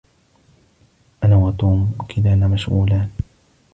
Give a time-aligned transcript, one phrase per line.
[1.23, 3.09] أنا وتوم كلانا مشغولان